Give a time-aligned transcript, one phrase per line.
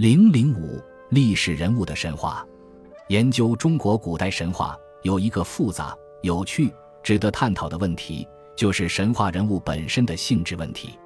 [0.00, 2.42] 零零五历史人物的神话，
[3.08, 8.26] 研究中国古代神话有一个复杂、有趣、值得探讨的问题，
[8.56, 10.98] 就是神话人物本身的性质问题。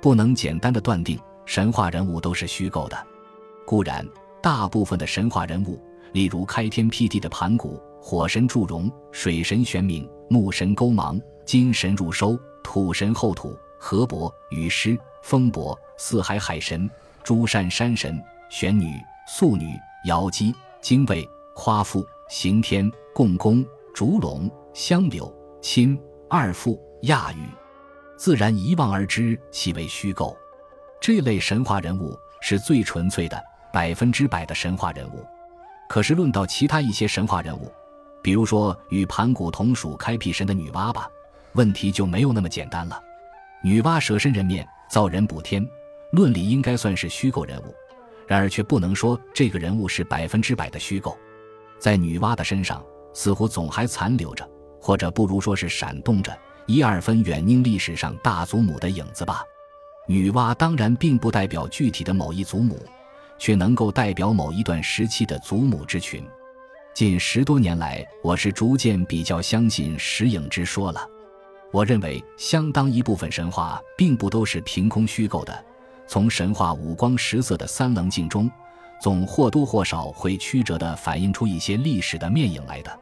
[0.00, 1.16] 不能简单的断定
[1.46, 3.06] 神话人物都是虚构的。
[3.64, 4.04] 固然，
[4.42, 5.80] 大部分的神话人物，
[6.10, 11.16] 例如开天辟地的盘古、火神祝融、水神玄冥、木神勾芒、
[11.46, 16.90] 金神入收、土神后土、河伯、雨师、风伯、四海海神、
[17.22, 18.20] 诸山山神。
[18.52, 25.98] 玄女、素女、瑶姬、精卫、夸父、刑天、共工、烛龙、香柳、亲、
[26.28, 27.48] 二父、亚羽，
[28.14, 30.36] 自然一望而知其为虚构。
[31.00, 35.24] 这类神话人物是最纯粹的、百分之百的神话人物。
[35.88, 37.72] 可是论到其他一些神话人物，
[38.22, 41.08] 比如说与盘古同属开辟神的女娲吧，
[41.54, 43.02] 问题就没有那么简单了。
[43.62, 45.66] 女娲舍身人面，造人补天，
[46.10, 47.74] 论理应该算是虚构人物。
[48.26, 51.16] 然而却不能说这个人物是百分之百的虚构，
[51.78, 54.48] 在女娲的身上似乎总还残留着，
[54.80, 59.42] 或者不如说是闪动着一二分远宁历史上大祖母的影子吧。
[60.08, 62.78] 女娲当然并不代表具体的某一祖母，
[63.38, 66.24] 却能够代表某一段时期的祖母之群。
[66.94, 71.08] 近十多年来，我是逐渐比较相信石影之说了。
[71.72, 75.64] 我认为，相当一部分神话并不都是凭空虚构的。
[76.12, 78.50] 从神话五光十色的三棱镜中，
[79.00, 83.00] 总或多或少会曲折地反映出一些历史的面影来的。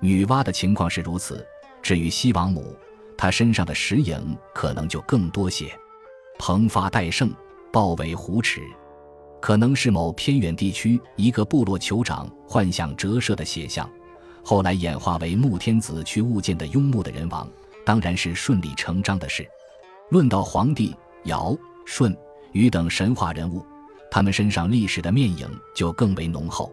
[0.00, 1.46] 女娲的情况是如此，
[1.82, 2.74] 至于西王母，
[3.14, 5.70] 她身上的石影可能就更多些。
[6.38, 7.30] 蓬发戴胜，
[7.70, 8.62] 豹尾虎齿，
[9.38, 13.86] 可能是某偏远地区一个部落酋长幻想折射的写像，
[14.42, 17.46] 后来演化为穆天子去物见的庸穆的人王，
[17.84, 19.46] 当然是顺理成章的事。
[20.08, 21.54] 论到皇帝尧
[21.84, 22.16] 舜。
[22.56, 23.62] 禹等神话人物，
[24.10, 26.72] 他们身上历史的面影就更为浓厚。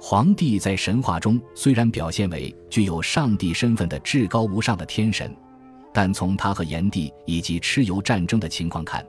[0.00, 5.32] 皇帝在神话中虽然表现为具有上帝身份的至高无上的天神，
[5.94, 9.06] 但从他和炎帝以及蚩尤战争的情况看，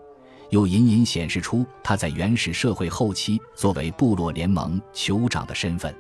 [0.52, 5.92] 又隐隐显示出他在原始社会后期作为部落联盟酋长的身份。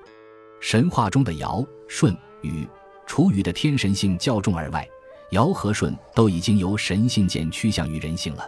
[0.59, 2.67] 神话中的尧、舜、禹，
[3.07, 4.87] 除禹的天神性较重而外，
[5.31, 8.47] 尧和舜都已经由神性渐趋向于人性了。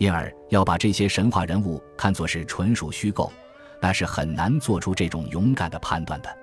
[0.00, 3.30] 因而要把这些神话人物看作是纯属虚构，
[3.82, 6.38] 那是很难做出这种勇敢的判断的。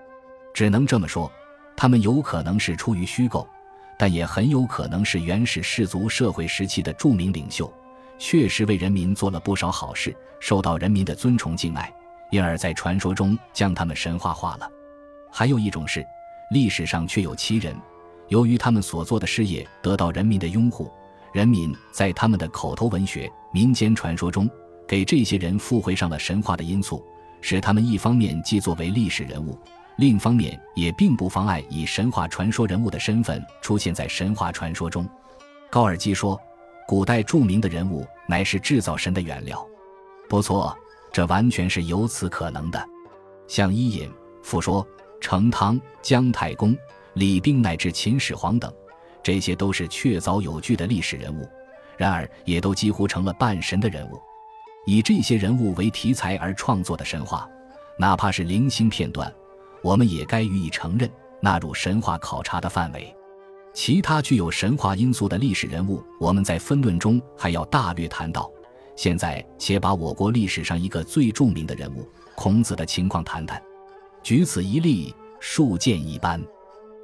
[0.54, 1.32] 只能这么说，
[1.76, 3.48] 他们有可能是出于虚构，
[3.98, 7.72] 但也很有可能是原始氏族社会时期的著名领袖，
[8.20, 11.92] 确实为人民做了不少好事，受到人民的尊崇敬爱，
[12.30, 14.70] 因而，在传说中将他们神话化了。
[15.32, 16.06] 还有一种是，
[16.52, 17.76] 历史上确有其人，
[18.28, 20.92] 由于他们所做的事业得到人民的拥护。
[21.38, 24.50] 人民在他们的口头文学、民间传说中，
[24.88, 27.06] 给这些人附会上了神话的因素，
[27.42, 29.56] 使他们一方面既作为历史人物，
[29.98, 35.08] 另一方面也并不妨碍以神话传说人物的身份出现在神话传说中。
[35.70, 36.42] 高尔基说，
[36.88, 39.64] 古代著名的人物乃是制造神的原料。
[40.28, 40.76] 不错，
[41.14, 42.84] 这完全是由此可能的。
[43.48, 44.12] 像伊尹、
[44.42, 44.84] 复说、
[45.22, 46.76] 成汤、姜太公、
[47.14, 48.74] 李冰乃至秦始皇等。
[49.28, 51.46] 这些都是确凿有据的历史人物，
[51.98, 54.18] 然而也都几乎成了半神的人物。
[54.86, 57.46] 以这些人物为题材而创作的神话，
[58.00, 59.30] 哪怕是零星片段，
[59.84, 61.12] 我们也该予以承认，
[61.42, 63.14] 纳入神话考察的范围。
[63.74, 68.50] 其他具有神话因素的历史人物，我们在分论中还要大略谈到。
[68.96, 73.62] 现在，且把我国历史上一个最著名的人物孔子的情况谈谈。
[74.24, 76.42] 举此一例，数见一斑。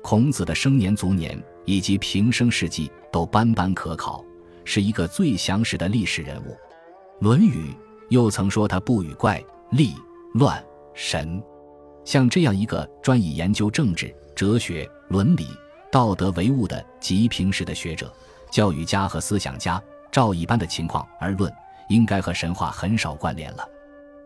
[0.01, 1.37] 孔子的生年、卒年。
[1.65, 4.23] 以及平生事迹都斑斑可考，
[4.65, 6.51] 是一个最详实的历史人物。
[7.19, 7.69] 《论语》
[8.09, 9.41] 又曾说他不与怪、
[9.71, 9.93] 力、
[10.33, 10.63] 乱、
[10.93, 11.41] 神。
[12.03, 15.47] 像这样一个专以研究政治、哲学、伦理、
[15.89, 18.13] 道德为务的极平实的学者、
[18.51, 19.81] 教育家和思想家，
[20.11, 21.49] 照一般的情况而论，
[21.87, 23.65] 应该和神话很少关联了。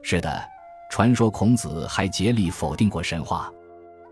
[0.01, 0.43] 是的，
[0.89, 3.51] 传说孔子还竭力否定过神话，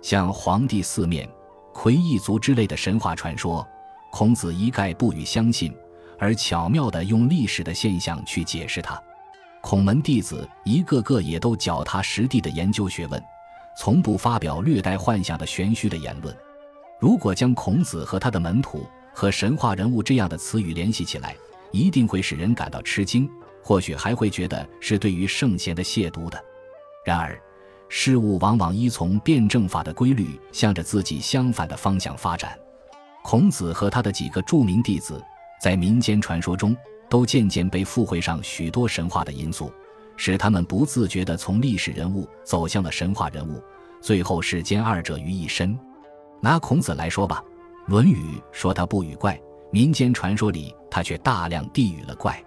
[0.01, 1.27] 像黄帝四面。
[1.75, 3.67] 魁异族之类的神话传说，
[4.09, 5.75] 孔子一概不予相信，
[6.17, 8.99] 而巧妙地用历史的现象去解释它。
[9.61, 13.21] 孔门弟子一个个也都脚踏实地地研究学问，
[13.77, 16.33] 从不发表略带幻想的玄虚的言论。
[16.97, 21.35] 如果将孔子和他的门徒和神话人物这样的词语联系起来，
[21.71, 23.29] 一定会使人感到吃惊，
[23.61, 26.41] 或许还会觉得是对于圣贤的亵渎的。
[27.05, 27.37] 然而。
[27.87, 32.57] 事物往往依从辩证法的规律，向着自己相反的方向发展。
[33.23, 35.23] 孔子和他的几个著名弟子，
[35.61, 36.75] 在民间传说中
[37.09, 39.71] 都渐渐被附会上许多神话的因素，
[40.17, 43.61] 使他们不自觉地从历史人物走向了神话人物，
[44.01, 45.77] 最后是兼二者于一身。
[46.41, 47.43] 拿孔子来说吧，
[47.91, 49.39] 《论语》说他不与怪，
[49.71, 52.43] 民间传说里他却大量地与了怪，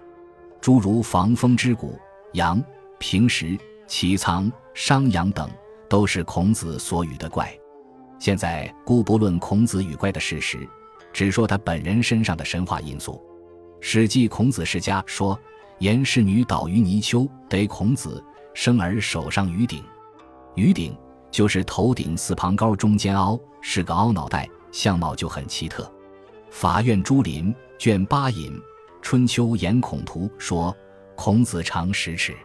[0.60, 1.98] 诸如防风之谷、
[2.34, 2.62] 阳、
[2.98, 3.58] 平时、
[3.88, 5.50] 齐仓、商阳等，
[5.88, 7.50] 都是孔子所语的怪。
[8.18, 10.68] 现在姑不论孔子与怪的事实，
[11.10, 13.14] 只说他本人身上的神话因素。
[13.80, 15.38] 《史记·孔子世家》说
[15.80, 19.82] ：“颜氏女倒于泥丘，得孔子生而手上于鼎。”
[20.54, 20.94] 于鼎
[21.30, 25.90] 就是头顶四旁高，中间凹，是个凹脑袋，相貌就很奇特。
[26.50, 28.52] 法院朱林卷八引
[29.00, 30.76] 《春秋颜孔图》说
[31.16, 32.36] ：“孔子长十尺。”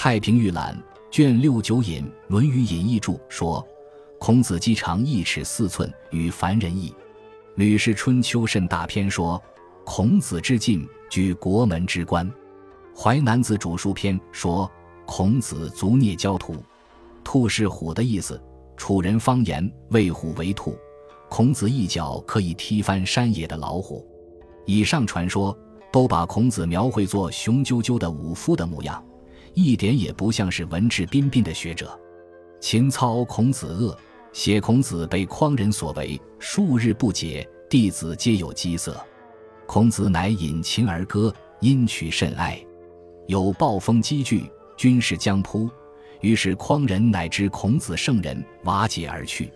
[0.00, 0.80] 太平御览
[1.10, 3.66] 卷六九引《论语引义注》说。
[4.20, 6.90] 孔子肌长一尺四寸，与凡人异。
[7.56, 9.42] 《吕氏春秋甚大篇》说
[9.84, 12.24] ：“孔子之进，居国门之关。”
[12.96, 14.70] 《淮南子·主述篇》说
[15.04, 16.54] ：“孔子足孽交兔。”
[17.24, 18.40] 兔是虎的意思。
[18.76, 20.78] 楚人方言为虎为兔。
[21.28, 24.06] 孔子一脚可以踢翻山野的老虎。
[24.64, 25.56] 以上传说
[25.92, 29.04] 都把孔子描绘作雄赳赳的武夫的模样，
[29.64, 31.98] 一点也不像是文质彬彬的学者。
[32.60, 33.98] 秦操孔子恶。
[34.32, 38.96] 写孔子被匡人所为，数日不解，弟子皆有饥色。
[39.66, 42.62] 孔子乃引琴而歌，音曲甚哀。
[43.26, 44.44] 有暴风积聚，
[44.76, 45.68] 军士将扑，
[46.20, 49.50] 于是匡人乃知孔子圣人，瓦解而去。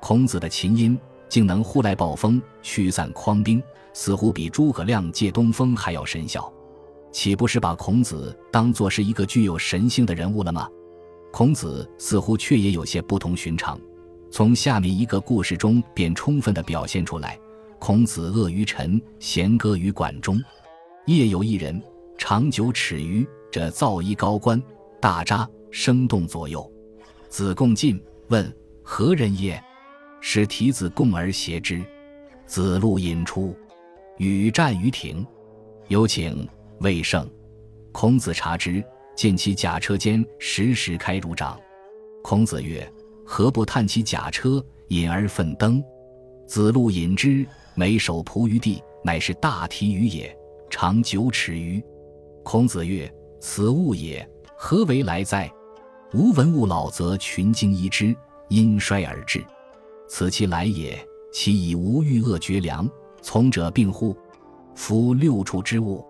[0.00, 6.50] 孔子的琴音竟能呼来暴风，驱散匡兵，似乎比诸葛亮借东风还要神效，
[7.12, 10.68] 岂不是把孔子当作是一个具有神性的人物了吗？
[11.32, 13.78] 孔子似乎却也有些不同寻常。
[14.30, 17.38] 从下面一个故事中便充分地表现出来：
[17.78, 20.38] 孔子恶于臣，贤歌于馆中。
[21.06, 21.80] 夜有一人，
[22.18, 24.60] 长九尺余，者造衣高冠，
[25.00, 26.70] 大扎，生动左右。
[27.28, 28.50] 子贡进问
[28.82, 29.62] 何人也？
[30.20, 31.84] 使提子贡而挟之。
[32.46, 33.54] 子路引出，
[34.18, 35.24] 与战于庭。
[35.88, 36.48] 有请
[36.80, 37.28] 未胜。
[37.92, 38.84] 孔子察之，
[39.16, 41.58] 见其甲车间时时开如掌。
[42.22, 42.90] 孔子曰。
[43.28, 45.82] 何不探其甲车，引而奋登？
[46.46, 47.44] 子路引之，
[47.74, 50.32] 每手仆于地，乃是大提鱼也，
[50.70, 51.82] 长九尺余。
[52.44, 53.12] 孔子曰
[53.42, 54.24] ：“此物也，
[54.56, 55.50] 何为来哉？”
[56.14, 58.14] 吾闻物老则群经依之，
[58.48, 59.44] 因衰而至。
[60.08, 60.96] 此其来也。
[61.32, 62.88] 其以无欲恶绝粮，
[63.20, 64.16] 从者病乎？
[64.76, 66.06] 夫六畜之物，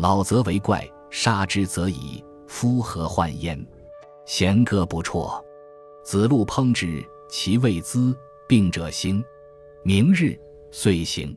[0.00, 2.24] 老则为怪，杀之则已。
[2.46, 3.62] 夫何患焉？
[4.24, 5.44] 贤歌不辍。
[6.02, 8.16] 子路烹之，其味滋，
[8.48, 9.22] 病者兴。
[9.84, 11.36] 明日，遂行。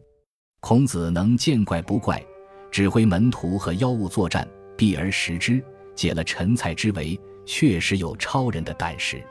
[0.61, 2.25] 孔子能见怪不怪，
[2.71, 5.61] 指挥门徒和妖物作战，避而食之，
[5.93, 9.21] 解了陈蔡之围，确实有超人的胆识。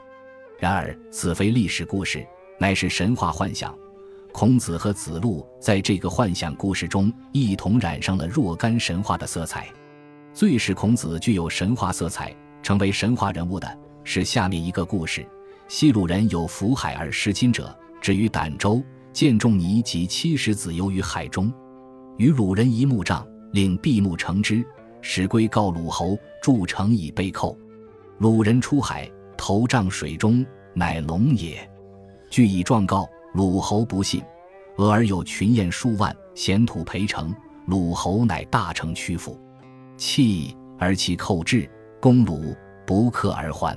[0.59, 2.23] 然而，此非历史故事，
[2.59, 3.75] 乃是神话幻想。
[4.33, 9.67] 孔子和子路在这个幻想故事中，一同染上了若干神话的色彩。
[10.33, 13.79] 最使孔子具有神话色彩，成为神话人物的。
[14.03, 15.23] 是下面一个故事：
[15.67, 18.81] 西鲁人有浮海而失亲者，止于儋州，
[19.13, 21.53] 见仲尼及七十子游于海中，
[22.17, 24.65] 与鲁人一木杖，令闭目成之，
[24.99, 27.55] 使归告鲁侯，筑城以备寇。
[28.17, 31.69] 鲁人出海，投杖水中，乃龙也。
[32.31, 34.23] 据以状告，鲁侯不信，
[34.77, 37.35] 俄而有群雁数万，咸土陪城，
[37.65, 39.39] 鲁侯乃大城屈服，
[39.97, 41.67] 弃而其寇至，
[41.99, 43.75] 攻鲁，不克而还。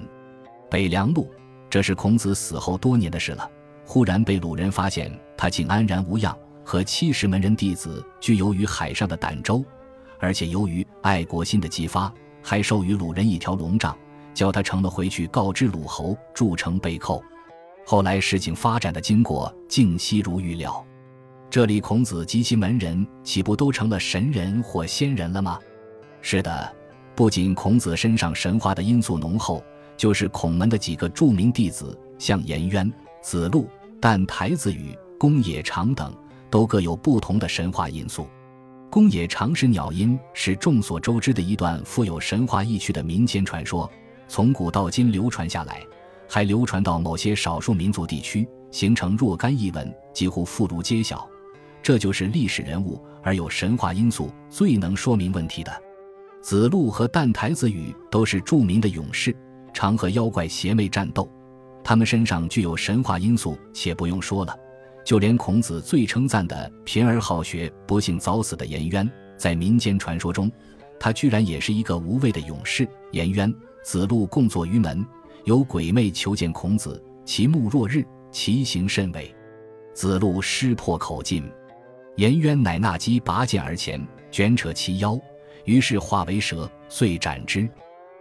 [0.70, 1.30] 北凉路，
[1.70, 3.50] 这是孔子死后多年的事了。
[3.86, 9.64] 忽然被鲁人发现，他竟安然无恙，和七十门人弟子居游于海上的儋州，
[10.18, 13.96] 而且由于爱国心的激发，还授予鲁人一条龙杖，
[14.34, 17.24] 叫他成了回去告知鲁侯，筑城被寇。
[17.88, 20.84] 后来事情发展的经过竟悉如预料。
[21.48, 25.60] 这里孔子及其门人岂不都成了神人或仙人了吗？
[26.20, 26.74] 是的，
[27.14, 29.62] 不仅孔子身上神话的因素浓厚。
[29.96, 33.66] 就是孔门的几个著名弟子，像颜渊、子路、
[33.98, 36.12] 但台子羽、公冶长等，
[36.50, 38.26] 都各有不同的神话因素。
[38.90, 43.90] 公冶长是鸟音，是众所周知的一段富有神话意趣的民间传说，
[44.28, 45.82] 从古到今流传下来，
[46.28, 51.28] 还流传到某些少数民族地区，形成若干译文，几乎妇孺皆晓。
[51.82, 55.72] 这就是历史人物而有神话因素最能说明问题的。
[56.42, 59.34] 子路和但台子羽都是著名的勇士。
[59.72, 61.30] 常和妖怪邪魅战斗，
[61.84, 64.58] 他们身上具有神话因素，且不用说了，
[65.04, 69.06] 就连孔子最称赞的贫而好学、不幸早死的颜渊，
[69.36, 70.50] 在民间传说中，
[70.98, 72.88] 他居然也是一个无畏的勇士。
[73.12, 73.54] 颜渊、
[73.84, 75.04] 子路共坐于门，
[75.46, 79.32] 有鬼魅求见孔子，其目若日，其形甚伟。
[79.94, 81.48] 子路失破口进，
[82.16, 85.16] 颜渊乃纳机拔剑而前，卷扯其腰，
[85.64, 87.68] 于是化为蛇，遂斩之。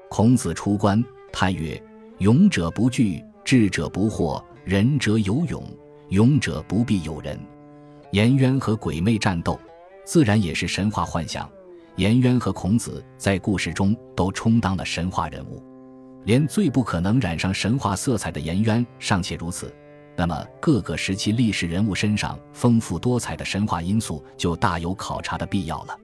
[0.08, 1.04] 孔子出关，
[1.34, 1.82] 叹曰
[2.20, 5.64] ：“勇者不惧，智者不惑，仁者有勇，
[6.10, 7.40] 勇者不必有人。”
[8.14, 9.60] 颜渊和鬼魅战斗，
[10.06, 11.50] 自然也是神话幻想。
[11.96, 15.60] 颜渊和孔子在故事中都充当了神话人物，
[16.26, 19.74] 连最不可能染上神话色彩的颜渊尚且如此，
[20.16, 25.98] 那么各个时期历史人物身上丰富多彩的神话因素就大有考察的必要了。